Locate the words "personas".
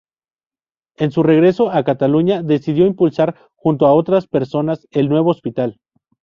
4.25-4.87